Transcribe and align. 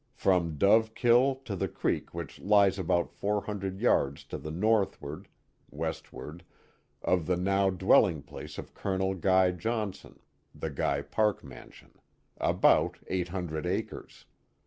from 0.15 0.57
Dove 0.57 0.95
Kill 0.95 1.35
to 1.45 1.55
the 1.55 1.67
creek 1.67 2.11
which 2.11 2.39
lies 2.39 2.79
about 2.79 3.11
four 3.11 3.43
hundred 3.43 3.79
yards 3.79 4.23
to 4.23 4.39
the 4.39 4.49
northward 4.49 5.27
(westward) 5.69 6.43
of 7.03 7.27
the 7.27 7.37
now 7.37 7.69
dwel 7.69 8.01
ling 8.05 8.23
place 8.23 8.57
of 8.57 8.73
Colonel 8.73 9.13
Guy 9.13 9.51
Johnson." 9.51 10.19
(The 10.55 10.71
Guy 10.71 11.03
Park 11.03 11.43
man 11.43 11.69
sion.) 11.69 11.93
About 12.39 12.97
eight 13.09 13.27
hundred 13.27 13.67
acres. 13.67 14.25